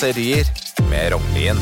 [0.00, 0.46] raserier
[0.90, 1.58] med Rognlien.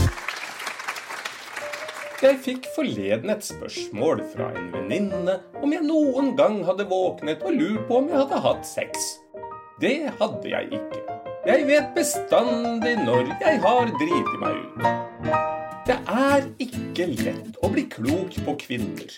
[2.22, 7.56] Jeg fikk forleden et spørsmål fra en venninne om jeg noen gang hadde våknet og
[7.56, 9.08] lurt på om jeg hadde hatt sex.
[9.82, 11.00] Det hadde jeg ikke.
[11.48, 14.86] Jeg vet bestandig når jeg har driti meg ut.
[15.88, 19.16] Det er ikke lett å bli klok på kvinner.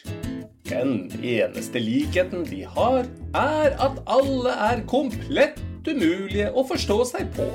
[0.71, 3.05] Den eneste likheten de har,
[3.37, 7.51] er at alle er komplett umulige å forstå seg på.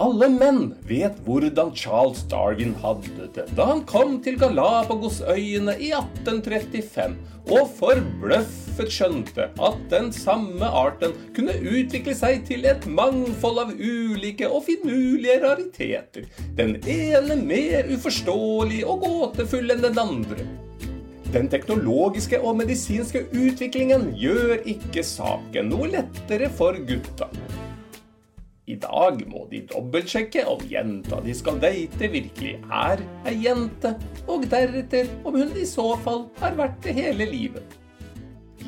[0.00, 7.18] Alle menn vet hvordan Charles Darwin hadde det da han kom til Galapagosøyene i 1835
[7.52, 14.48] og forbløffet skjønte at den samme arten kunne utvikle seg til et mangfold av ulike
[14.48, 20.48] og finurlige rariteter, den ene mer uforståelig og gåtefull enn den andre.
[21.30, 27.28] Den teknologiske og medisinske utviklingen gjør ikke saken noe lettere for gutta.
[28.70, 33.96] I dag må de dobbeltsjekke om jenta de skal date, virkelig er ei jente,
[34.30, 37.76] og deretter om hun i så fall har vært det hele livet.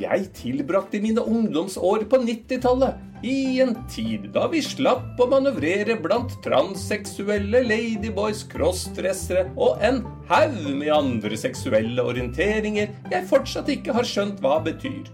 [0.00, 6.33] Jeg tilbrakte mine ungdomsår på 90-tallet, i en tid da vi slapp å manøvrere blant
[6.42, 10.00] transseksuelle ladyboys, crossdressere og en
[10.33, 15.06] haug med andre seksuelle orienteringer jeg fortsatt ikke har skjønt hva betyr.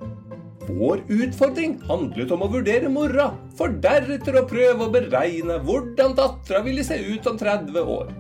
[0.69, 6.61] Vår utfordring handlet om å vurdere mora, for deretter å prøve å beregne hvordan dattera
[6.67, 8.11] ville se ut om 30 år.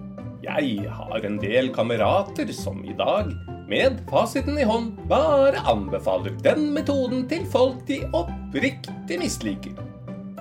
[0.40, 3.34] Jeg har en del kamerater som i dag,
[3.68, 9.76] med fasiten i hånd, bare anbefaler den metoden til folk de oppriktig misliker.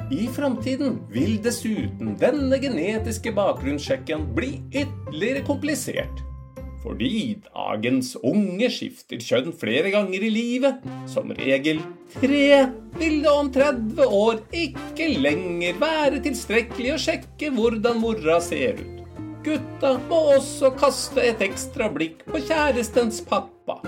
[0.07, 6.23] I framtiden vil dessuten denne genetiske bakgrunnssjekken bli ytterligere komplisert.
[6.83, 11.81] Fordi dagens unge skifter kjønn flere ganger i livet, som regel
[12.13, 12.67] tre,
[12.99, 18.93] vil det om 30 år ikke lenger være tilstrekkelig å sjekke hvordan mora ser ut.
[19.47, 23.79] Gutta må også kaste et ekstra blikk på kjærestens pappa.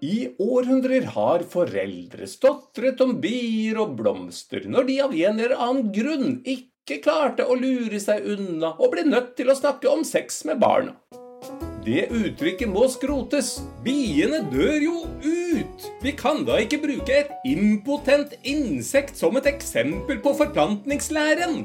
[0.00, 5.90] I århundrer har foreldre stotret om bier og blomster når de av en eller annen
[5.92, 10.40] grunn ikke klarte å lure seg unna og ble nødt til å snakke om sex
[10.48, 10.96] med barna.
[11.80, 13.54] Det uttrykket må skrotes.
[13.84, 15.86] Biene dør jo ut!
[16.04, 21.62] Vi kan da ikke bruke et impotent insekt som et eksempel på forplantningslæren?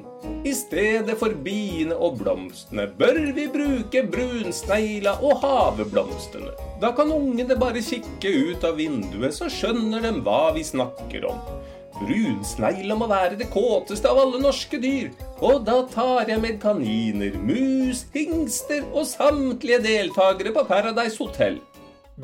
[0.47, 6.55] I stedet for biene og blomstene bør vi bruke brunsnegla og haveblomstene.
[6.79, 11.43] Da kan ungene bare kikke ut av vinduet, så skjønner de hva vi snakker om.
[11.95, 15.13] Brunsnegla må være det kåteste av alle norske dyr.
[15.39, 21.61] Og da tar jeg med kaniner, mus, hingster og samtlige deltakere på Paradise Hotel.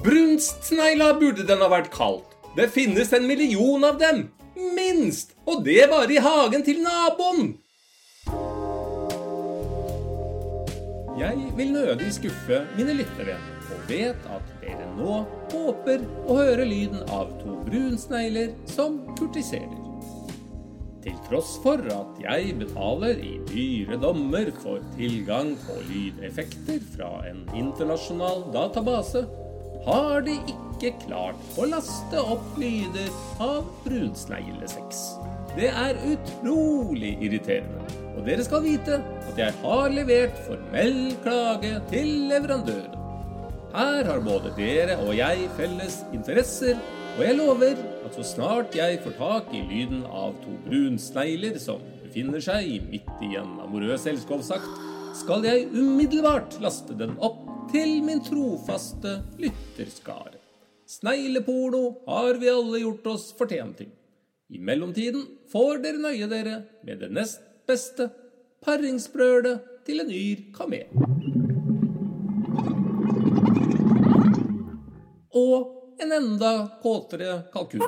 [0.04, 2.28] Brunstsnegla burde den ha vært kalt.
[2.56, 4.26] Det finnes en million av dem.
[4.76, 5.38] Minst!
[5.48, 7.54] Og det bare i hagen til naboen.
[11.22, 13.38] Jeg vil nødig skuffe mine lyttere,
[13.72, 19.78] og vet at dere nå håper å høre lyden av to brunsnegler som kurtiserer.
[21.02, 27.42] Til tross for at jeg betaler i dyre dommer for tilgang på lydeffekter fra en
[27.58, 29.24] internasjonal database,
[29.88, 33.10] har de ikke klart å laste opp lyder
[33.42, 35.02] av brunsneglesex.
[35.58, 37.82] Det er utrolig irriterende.
[38.14, 43.02] Og dere skal vite at jeg har levert formell klage til leverandøren.
[43.72, 46.80] Her har både dere og jeg felles interesser,
[47.16, 51.80] og jeg lover at så snart jeg får tak i lyden av to brunsnegler som
[52.02, 54.68] befinner seg midt i en amorøs elskovsakt,
[55.22, 57.40] skal jeg umiddelbart laste den opp
[57.72, 60.36] til min trofaste lytterskare.
[60.92, 63.92] Snegleporno har vi alle gjort oss fortjent til.
[64.52, 67.40] I mellomtiden får dere nøye dere med det nest
[67.72, 68.12] beste
[68.68, 71.21] paringsbrølet til en yr kamel.
[75.38, 76.52] Og en enda
[76.84, 77.86] kåtere kalkun.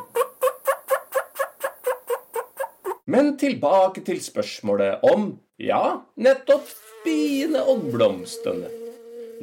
[3.06, 6.72] Men tilbake til spørsmålet om, ja, nettopp
[7.04, 8.72] biene og blomstene.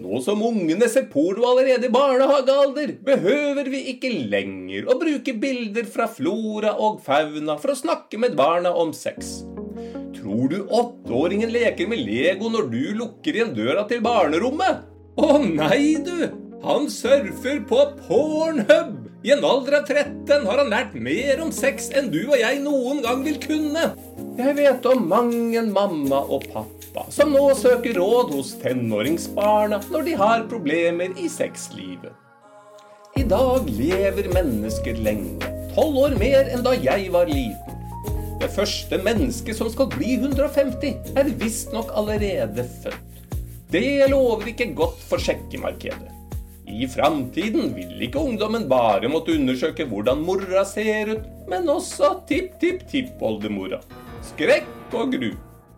[0.01, 5.85] Nå som ungene ser porno allerede i barnehagealder, behøver vi ikke lenger å bruke bilder
[5.93, 9.43] fra flora og fauna for å snakke med barna om sex.
[10.17, 14.87] Tror du åtteåringen leker med Lego når du lukker igjen døra til barnerommet?
[15.21, 16.40] Å nei, du!
[16.63, 18.97] Han surfer på Pornhub!
[19.23, 22.59] I en alder av 13 har han lært mer om sex enn du og jeg
[22.65, 23.87] noen gang vil kunne.
[24.37, 30.07] Jeg vet om mang en mamma og pappa som nå søker råd hos tenåringsbarna når
[30.09, 32.13] de har problemer i sexlivet.
[33.17, 35.51] I dag lever mennesker lenge.
[35.75, 37.81] Tolv år mer enn da jeg var liten.
[38.41, 43.29] Det første mennesket som skal bli 150, er visstnok allerede født.
[43.73, 46.20] Det lover ikke godt for sjekkemarkedet.
[46.71, 53.81] I framtiden vil ikke ungdommen bare måtte undersøke hvordan mora ser ut, men også tipp-tipp-tippoldemora.
[54.31, 55.31] Skrekk og gru.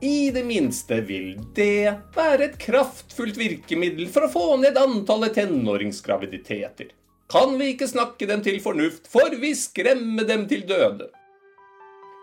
[0.03, 6.91] I det minste vil det være et kraftfullt virkemiddel for å få ned antallet tenåringsgraviditeter.
[7.33, 11.09] Kan vi ikke snakke dem til fornuft, får vi skremme dem til døde.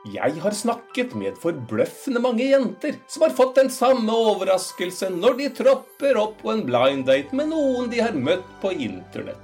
[0.10, 5.50] Jeg har snakket med forbløffende mange jenter som har fått den samme overraskelsen når de
[5.60, 9.44] tropper opp på en blind date med noen de har møtt på internett.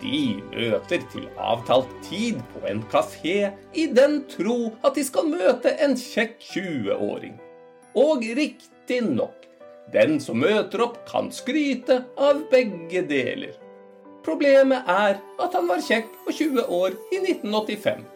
[0.00, 0.20] De
[0.52, 5.96] møter til avtalt tid på en kafé i den tro at de skal møte en
[5.98, 7.34] kjekk 20-åring.
[7.98, 9.48] Og riktignok,
[9.92, 13.58] den som møter opp, kan skryte av begge deler.
[14.24, 18.08] Problemet er at han var kjekk og 20 år i 1985.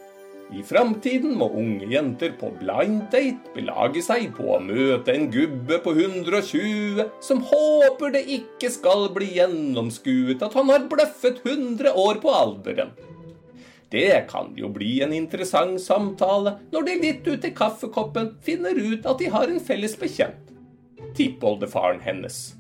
[0.54, 5.80] I framtiden må unge jenter på blind date belage seg på å møte en gubbe
[5.82, 12.22] på 120 som håper det ikke skal bli gjennomskuet at han har bløffet 100 år
[12.22, 12.94] på alderen.
[13.90, 19.06] Det kan jo bli en interessant samtale når de litt ute i kaffekoppen finner ut
[19.10, 20.52] at de har en felles bekjent.
[21.18, 22.54] Tippoldefaren hennes.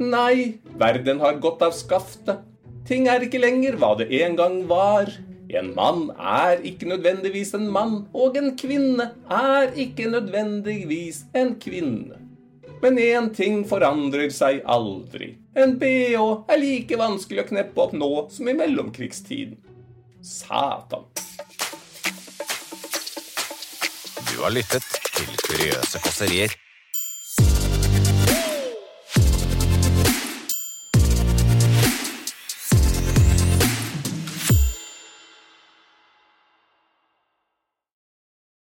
[0.00, 2.46] Nei, verden har gått av skaftet.
[2.88, 5.12] Ting er ikke lenger hva det en gang var.
[5.56, 12.20] En mann er ikke nødvendigvis en mann, og en kvinne er ikke nødvendigvis en kvinne.
[12.82, 15.34] Men én ting forandrer seg aldri.
[15.58, 16.14] En bh
[16.48, 19.58] er like vanskelig å kneppe opp nå som i mellomkrigstiden.
[20.22, 21.04] Satan.
[24.30, 24.86] Du har lyttet
[25.16, 26.54] til Kuriøse kåserier